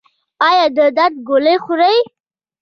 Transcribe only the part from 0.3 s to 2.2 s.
ایا د درد ګولۍ خورئ؟